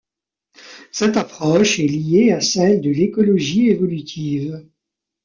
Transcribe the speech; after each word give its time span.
Cette 0.91 1.15
approche 1.15 1.79
est 1.79 1.85
liée 1.85 2.31
à 2.31 2.41
celle 2.41 2.81
de 2.81 2.89
l'écologie 2.89 3.67
évolutive. 3.67 4.65